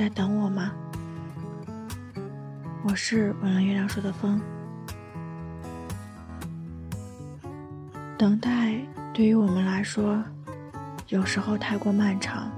[0.00, 0.72] 在等我吗？
[2.82, 4.40] 我是吻了月亮说的风。
[8.16, 8.80] 等待
[9.12, 10.24] 对于我们来说，
[11.08, 12.50] 有时候太过漫长，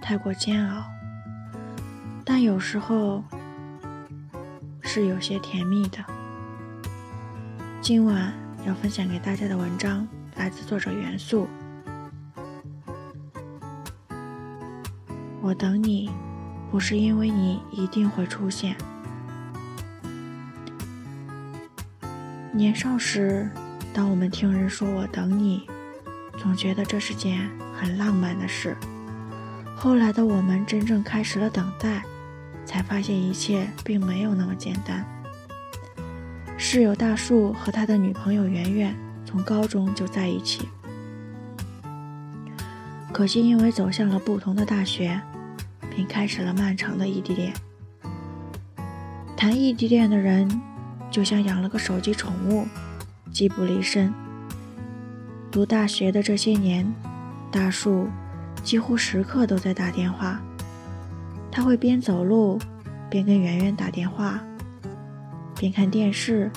[0.00, 0.82] 太过煎熬，
[2.24, 3.22] 但有时候
[4.80, 5.98] 是有些甜蜜的。
[7.82, 8.32] 今晚
[8.64, 11.46] 要分享给大家的文章来自作者元素。
[15.42, 16.10] 我等你，
[16.70, 18.76] 不是因为你一定会出现。
[22.52, 23.50] 年少时。
[23.92, 25.68] 当我们听人说“我等你”，
[26.38, 28.76] 总觉得这是件很浪漫的事。
[29.74, 32.04] 后来的我们真正开始了等待，
[32.64, 35.04] 才发现一切并没有那么简单。
[36.56, 40.68] 室友大树和他的女朋友圆圆从高中就在一起，
[43.12, 45.20] 可惜因为走向了不同的大学，
[46.00, 47.52] 便开始了漫长的异地恋。
[49.36, 50.48] 谈异地恋的人，
[51.10, 52.66] 就像养了个手机宠物。
[53.30, 54.10] 机不离身。
[55.52, 56.90] 读大学的这些年，
[57.50, 58.08] 大树
[58.62, 60.40] 几乎时刻都在打电话。
[61.52, 62.58] 他会边走路
[63.10, 64.40] 边跟圆圆打电话，
[65.58, 66.50] 边看电视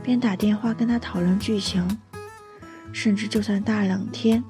[0.00, 1.84] 边打电话跟他讨论剧情。
[2.92, 4.42] 甚至就算大冷天，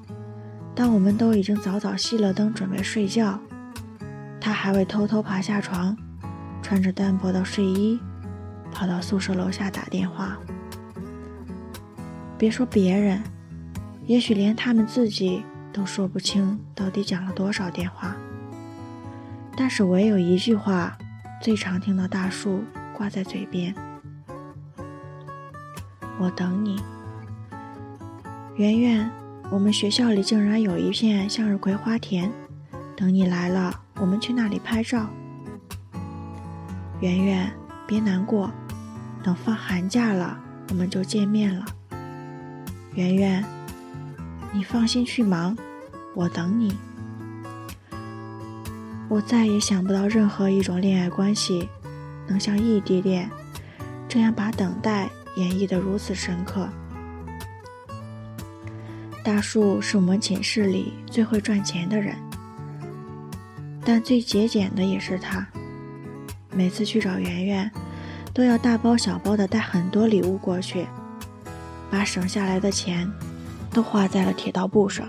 [0.75, 3.39] 当我们都已经早早熄了灯准备睡觉，
[4.47, 5.93] 他还会偷偷爬下床，
[6.61, 7.99] 穿着单薄的睡衣，
[8.71, 10.37] 跑到宿舍楼下打电话。
[12.37, 13.21] 别说别人，
[14.05, 15.43] 也许连他们自己
[15.73, 18.15] 都说不清到底讲了多少电话。
[19.57, 20.97] 但是唯有一句话，
[21.41, 22.63] 最常听到大树
[22.95, 23.75] 挂在嘴边
[26.21, 26.81] ：“我等你，
[28.55, 29.11] 圆圆。
[29.51, 32.31] 我们学校里竟然有一片向日葵花田，
[32.95, 35.07] 等你来了，我们去那里拍照。
[36.99, 37.51] 圆圆，
[37.85, 38.51] 别难过，
[39.23, 40.37] 等放寒假了，
[40.69, 41.65] 我们就见面了。”
[42.95, 43.45] 圆圆，
[44.51, 45.55] 你放心去忙，
[46.15, 46.75] 我等你。
[49.09, 51.69] 我再也想不到任何一种恋爱关系
[52.27, 53.29] 能像异地恋
[54.09, 56.67] 这样把等待演绎得如此深刻。
[59.23, 62.15] 大树是我们寝室里最会赚钱的人，
[63.87, 65.47] 但最节俭的也是他。
[66.51, 67.71] 每次去找圆圆，
[68.33, 70.85] 都要大包小包的带很多礼物过去。
[71.89, 73.09] 把省下来的钱
[73.71, 75.07] 都花在了铁道部上。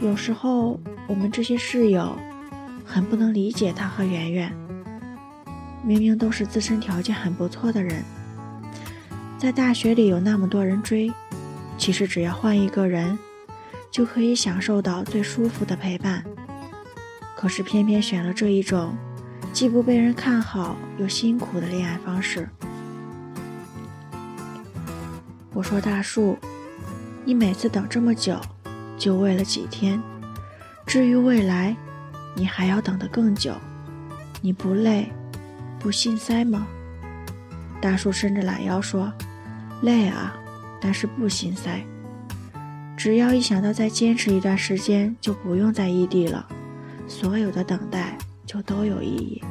[0.00, 0.78] 有时候，
[1.08, 2.16] 我们这些室友
[2.86, 4.54] 很不能理解他和圆圆。
[5.82, 8.04] 明明都是自身条件很不错的人，
[9.36, 11.10] 在大学里有那么多人追，
[11.76, 13.18] 其实只要换一个人，
[13.90, 16.24] 就可以享受到最舒服的陪伴。
[17.36, 18.94] 可是偏偏选了这一种
[19.52, 22.48] 既不被人看好又辛苦的恋爱方式。
[25.52, 26.38] 我说：“大树，
[27.24, 28.40] 你每次等这么久，
[28.96, 30.00] 就为了几天？
[30.86, 31.76] 至于未来，
[32.34, 33.54] 你还要等得更久，
[34.40, 35.10] 你不累，
[35.78, 36.66] 不心塞吗？”
[37.82, 39.12] 大树伸着懒腰说
[39.82, 40.36] ：“累啊，
[40.80, 41.84] 但是不心塞。
[43.00, 46.46] 只要一想到再坚持一段时间，就不用在异地了，
[47.08, 49.42] 所有的等待就都有意义。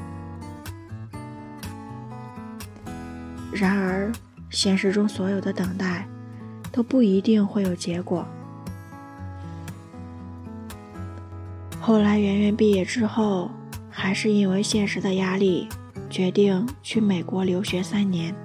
[3.51, 4.11] 然而。”
[4.51, 6.07] 现实中所有的等待，
[6.71, 8.27] 都不一定会有结果。
[11.79, 13.49] 后来，圆圆毕业之后，
[13.89, 15.67] 还是因为现实的压力，
[16.09, 18.35] 决定去美国留学三年。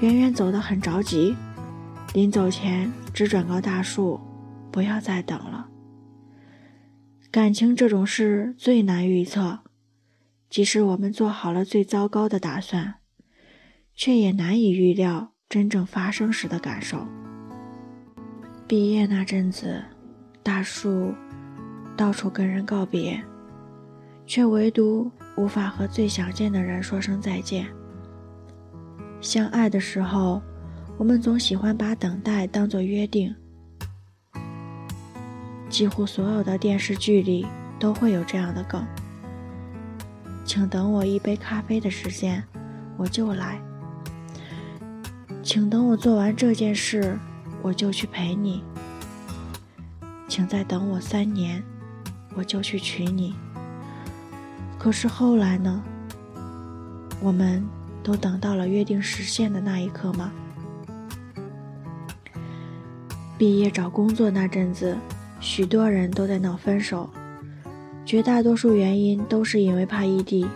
[0.00, 1.34] 圆圆走得很着急，
[2.12, 4.20] 临走前只转告大树
[4.72, 5.68] ：“不要再等了。”
[7.30, 9.60] 感情这种事最难预测，
[10.50, 12.94] 即使我们做好了最糟糕的打算。
[13.94, 17.06] 却也难以预料真正发生时的感受。
[18.66, 19.84] 毕业那阵子，
[20.42, 21.12] 大树
[21.94, 23.22] 到处跟人告别，
[24.24, 27.66] 却唯独无法和最想见的人说声再见。
[29.20, 30.40] 相爱的时候，
[30.98, 33.34] 我们总喜欢把等待当作约定，
[35.68, 37.46] 几乎所有的电视剧里
[37.78, 38.86] 都会有这样的梗
[40.44, 42.42] ：“请等我一杯咖啡的时间，
[42.96, 43.60] 我就来。”
[45.42, 47.18] 请等我做完这件事，
[47.62, 48.62] 我就去陪你。
[50.28, 51.60] 请再等我三年，
[52.36, 53.34] 我就去娶你。
[54.78, 55.82] 可是后来呢？
[57.20, 57.64] 我们
[58.02, 60.32] 都等到了约定实现的那一刻吗？
[63.42, 64.96] 毕业找工作那阵子，
[65.40, 67.10] 许多人都在闹分手，
[68.06, 70.46] 绝大多数原因都是因为怕异地。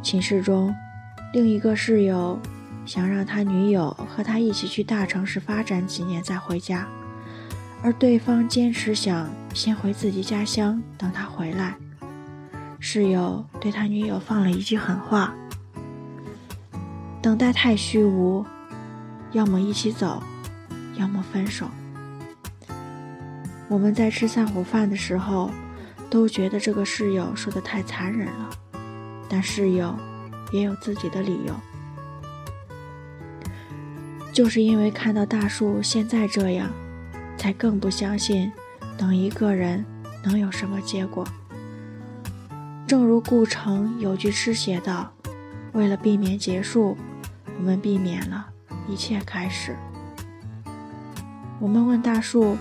[0.00, 0.74] 寝室中，
[1.34, 2.40] 另一个室友
[2.86, 6.88] 想让他女友和他一起去大城市发展几年再回家，
[7.82, 11.76] 而对方坚持想先回自己家乡等他回来。
[12.80, 15.34] 室友对他女友放了一句狠话
[17.20, 18.42] ：“等待太虚无，
[19.32, 20.22] 要么一起走。”
[20.98, 21.66] 要么分手。
[23.68, 25.50] 我们在吃散伙饭的时候，
[26.10, 28.50] 都觉得这个室友说的太残忍了，
[29.28, 29.94] 但室友
[30.52, 31.54] 也有自己的理由，
[34.32, 36.70] 就是因为看到大树现在这样，
[37.36, 38.50] 才更不相信
[38.96, 39.84] 等一个人
[40.24, 41.26] 能有什么结果。
[42.86, 45.12] 正如顾城有句诗写道
[45.74, 46.96] ：“为了避免结束，
[47.58, 48.48] 我们避免了
[48.88, 49.76] 一切开始。”
[51.60, 52.56] 我们问大树：“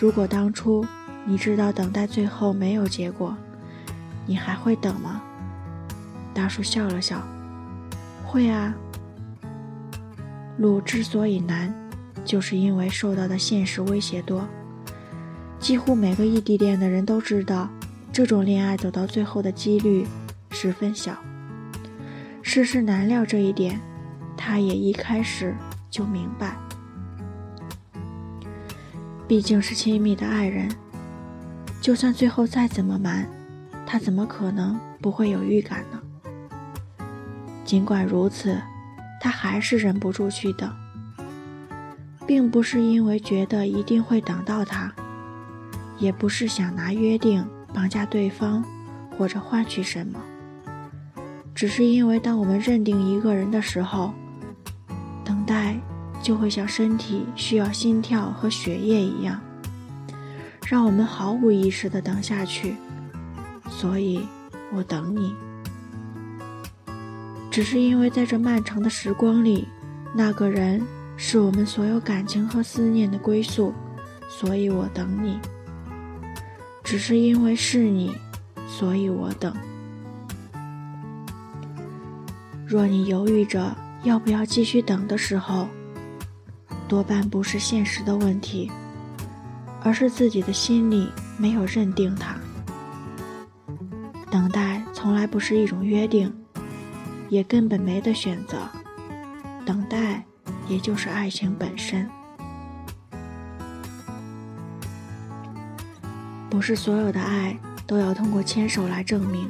[0.00, 0.84] 如果当初
[1.26, 3.36] 你知道等待最后没有结果，
[4.24, 5.20] 你还会等吗？”
[6.32, 7.20] 大树笑了笑
[8.24, 8.74] ：“会啊。
[10.56, 11.72] 路之所以难，
[12.24, 14.48] 就是因为受到的现实威胁多。
[15.58, 17.68] 几乎每个异地恋的人都知道，
[18.10, 20.06] 这种恋爱走到最后的几率
[20.50, 21.14] 十分小。
[22.40, 23.78] 世事难料这一点，
[24.34, 25.54] 他也一开始
[25.90, 26.56] 就明白。”
[29.26, 30.68] 毕竟是亲密的爱人，
[31.80, 33.26] 就算最后再怎么瞒，
[33.86, 36.00] 他怎么可能不会有预感呢？
[37.64, 38.60] 尽管如此，
[39.20, 40.70] 他还是忍不住去等，
[42.26, 44.92] 并不是因为觉得一定会等到他，
[45.98, 48.62] 也不是想拿约定绑架对方
[49.16, 50.20] 或者换取什么，
[51.54, 54.12] 只是因为当我们认定一个人的时候，
[55.24, 55.80] 等待。
[56.24, 59.38] 就会像身体需要心跳和血液一样，
[60.66, 62.74] 让我们毫无意识的等下去。
[63.68, 64.26] 所以，
[64.72, 65.34] 我等你，
[67.50, 69.68] 只是因为在这漫长的时光里，
[70.14, 70.82] 那个人
[71.18, 73.74] 是我们所有感情和思念的归宿。
[74.26, 75.38] 所以我等你，
[76.82, 78.16] 只是因为是你，
[78.66, 79.54] 所以我等。
[82.66, 85.68] 若你犹豫着要不要继续等的时候，
[86.88, 88.70] 多半不是现实的问题，
[89.82, 92.36] 而是自己的心里没有认定它。
[94.30, 96.32] 等待从来不是一种约定，
[97.28, 98.58] 也根本没得选择。
[99.64, 100.24] 等待，
[100.68, 102.08] 也就是爱情本身。
[106.50, 109.48] 不是所有的爱都要通过牵手来证明。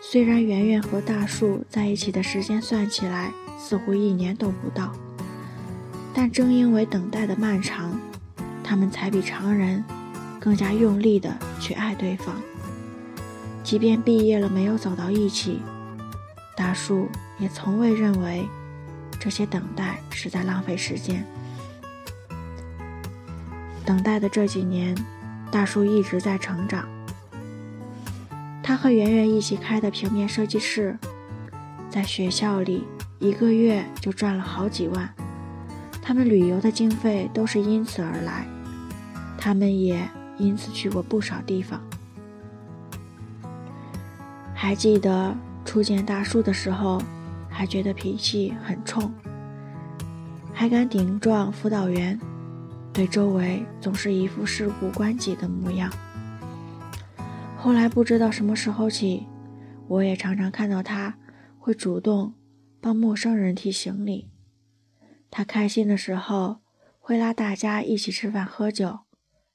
[0.00, 4.92] 虽然圆圆和大树在一起的时间算起来似乎一年都不到。
[6.20, 7.96] 但正因为等待的漫长，
[8.64, 9.84] 他们才比常人
[10.40, 12.34] 更加用力的去爱对方。
[13.62, 15.62] 即便毕业了没有走到一起，
[16.56, 17.08] 大树
[17.38, 18.48] 也从未认为
[19.20, 21.24] 这些等待是在浪费时间。
[23.84, 24.96] 等待的这几年，
[25.52, 26.88] 大树一直在成长。
[28.60, 30.98] 他和圆圆一起开的平面设计室，
[31.88, 32.82] 在学校里
[33.20, 35.14] 一个月就赚了好几万。
[36.08, 38.46] 他们旅游的经费都是因此而来，
[39.36, 41.78] 他们也因此去过不少地方。
[44.54, 45.36] 还记得
[45.66, 46.98] 初见大树的时候，
[47.50, 49.12] 还觉得脾气很冲，
[50.50, 52.18] 还敢顶撞辅导员，
[52.90, 55.92] 对周围总是一副事不关己的模样。
[57.54, 59.26] 后来不知道什么时候起，
[59.86, 61.14] 我也常常看到他
[61.58, 62.32] 会主动
[62.80, 64.30] 帮陌生人提行李。
[65.30, 66.58] 他开心的时候
[66.98, 69.00] 会拉大家一起吃饭喝酒，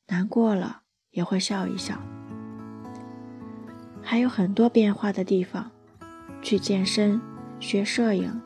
[0.07, 1.99] 难过了也会笑一笑。
[4.01, 5.71] 还有很多变化的地方，
[6.41, 7.19] 去健身、
[7.59, 8.41] 学摄影、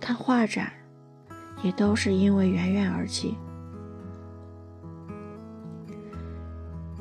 [0.00, 0.72] 看画展，
[1.62, 3.36] 也都是因为圆圆而起。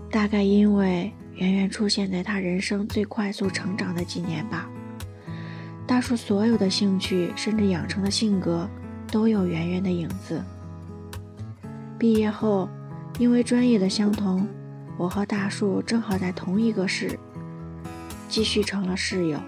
[0.10, 4.70] 大概因为圆圆出现在他人生最快速成长的几年吧。
[5.86, 8.70] 大叔所有的兴趣，甚至养成的性格。
[9.12, 10.44] 都有圆圆的影子。
[11.98, 12.70] 毕业后，
[13.18, 14.48] 因为专业的相同，
[14.98, 17.18] 我和大树正好在同一个市，
[18.30, 19.40] 继续成了室友。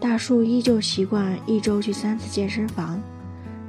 [0.00, 3.00] 大树依旧习惯一周去三次健身房，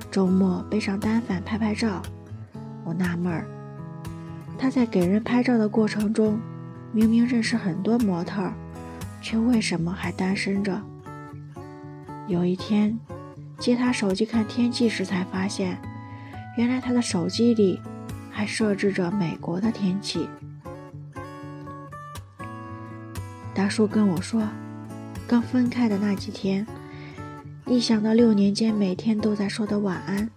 [0.10, 2.02] 周末背上单反拍拍照。
[2.86, 3.46] 我纳闷儿，
[4.58, 6.40] 他在给人拍照的过程中，
[6.94, 8.50] 明明认识很多模特，
[9.22, 10.82] 却为什么还单身着？
[12.28, 12.98] 有一天。
[13.60, 15.78] 接他手机看天气时，才发现
[16.58, 17.80] 原来他的手机里
[18.32, 20.28] 还设置着美国的天气。
[23.54, 24.48] 大叔跟我说，
[25.28, 26.66] 刚分开的那几天，
[27.66, 30.30] 一想到六年间每天都在说的晚安，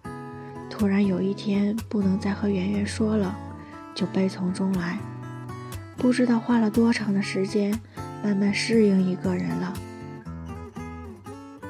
[0.69, 3.35] 突然有一天不能再和圆圆说了，
[3.95, 4.99] 就悲从中来。
[5.97, 7.79] 不知道花了多长的时间，
[8.25, 9.73] 慢慢适应一个人了。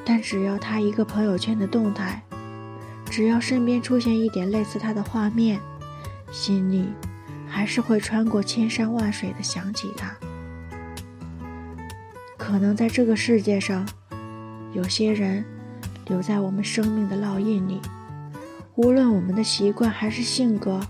[0.04, 2.22] 但只要他一个朋友圈的动态，
[3.06, 5.60] 只要身边出现一点类似他的画面，
[6.30, 6.88] 心里
[7.46, 10.14] 还是会穿过千山万水的想起他。
[12.36, 13.88] 可能在这个世界上，
[14.72, 15.44] 有些人
[16.08, 17.80] 留在我们生命的烙印里，
[18.74, 20.80] 无论我们的习惯还是性格，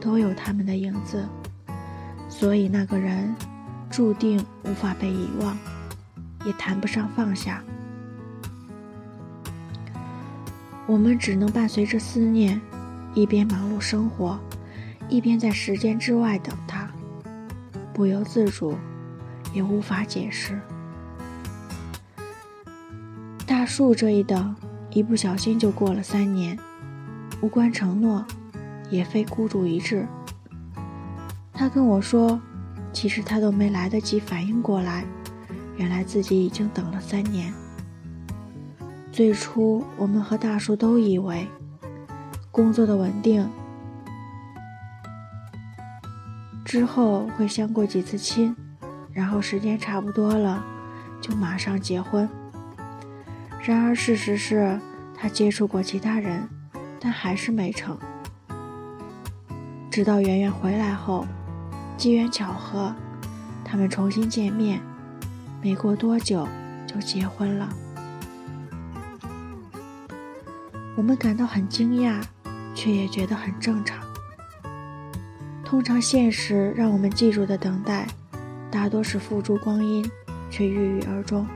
[0.00, 1.26] 都有他们的影子。
[2.28, 3.34] 所以那个人
[3.90, 5.56] 注定无法被遗忘，
[6.44, 7.64] 也谈不上放下。
[10.88, 12.58] 我们只能伴随着思念，
[13.12, 14.40] 一边忙碌生活，
[15.06, 16.90] 一边在时间之外等他，
[17.92, 18.74] 不由自主，
[19.52, 20.58] 也无法解释。
[23.46, 24.56] 大树这一等，
[24.90, 26.58] 一不小心就过了三年，
[27.42, 28.24] 无关承诺，
[28.88, 30.06] 也非孤注一掷。
[31.52, 32.40] 他跟我说，
[32.94, 35.04] 其实他都没来得及反应过来，
[35.76, 37.52] 原来自己已经等了三年。
[39.18, 41.44] 最初，我们和大叔都以为
[42.52, 43.50] 工作的稳定
[46.64, 48.54] 之后会相过几次亲，
[49.12, 50.64] 然后时间差不多了
[51.20, 52.28] 就马上结婚。
[53.60, 54.78] 然而事实是
[55.16, 56.48] 他接触过其他人，
[57.00, 57.98] 但还是没成。
[59.90, 61.26] 直到圆圆回来后，
[61.96, 62.94] 机缘巧合，
[63.64, 64.80] 他们重新见面，
[65.60, 66.46] 没过多久
[66.86, 67.68] 就结婚了。
[70.98, 72.20] 我们感到很惊讶，
[72.74, 74.00] 却也觉得很正常。
[75.64, 78.04] 通常现实让我们记住的等待，
[78.68, 80.04] 大多是付诸光阴，
[80.50, 81.46] 却郁郁而终。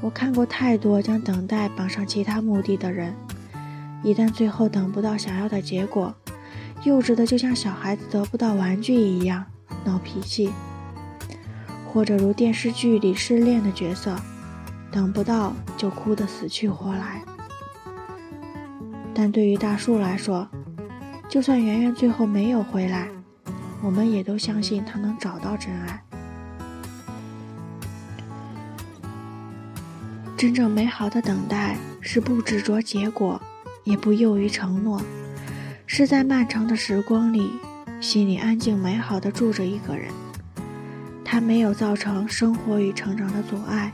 [0.00, 3.14] 我看过太多将等待绑上其他目的的人，
[4.02, 6.14] 一旦最后等不到想要的结果，
[6.82, 9.44] 幼稚的就像小孩子得不到玩具一样
[9.84, 10.50] 闹脾气，
[11.92, 14.16] 或者如电视剧里失恋的角色，
[14.90, 17.20] 等不到就哭得死去活来。
[19.14, 20.48] 但对于大树来说，
[21.28, 23.08] 就算圆圆最后没有回来，
[23.82, 26.02] 我们也都相信他能找到真爱。
[30.36, 33.38] 真正美好的等待是不执着结果，
[33.84, 35.02] 也不囿于承诺，
[35.86, 37.50] 是在漫长的时光里，
[38.00, 40.08] 心里安静美好的住着一个人，
[41.22, 43.92] 他没有造成生活与成长的阻碍，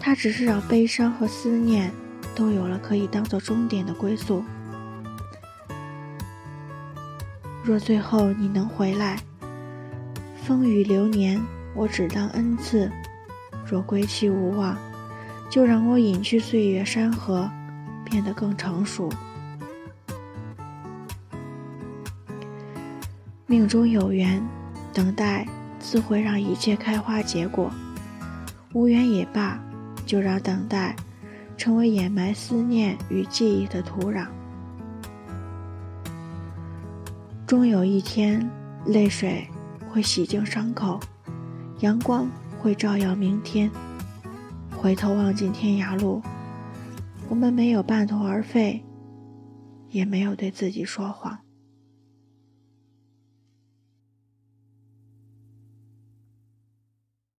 [0.00, 1.92] 他只是让悲伤和思念。
[2.34, 4.42] 都有了可以当做终点的归宿。
[7.62, 9.18] 若最后你能回来，
[10.42, 11.40] 风雨流年
[11.74, 12.88] 我只当恩赐；
[13.66, 14.76] 若归期无望，
[15.50, 17.50] 就让我隐去岁月山河，
[18.04, 19.12] 变得更成熟。
[23.46, 24.42] 命中有缘，
[24.94, 25.46] 等待
[25.78, 27.70] 自会让一切开花结果；
[28.72, 29.60] 无缘也罢，
[30.06, 30.96] 就让等待。
[31.60, 34.28] 成为掩埋思念与记忆的土壤，
[37.46, 38.50] 终有一天，
[38.86, 39.46] 泪水
[39.90, 40.98] 会洗净伤口，
[41.80, 42.26] 阳光
[42.58, 43.70] 会照耀明天。
[44.74, 46.22] 回头望尽天涯路，
[47.28, 48.82] 我们没有半途而废，
[49.90, 51.38] 也没有对自己说谎。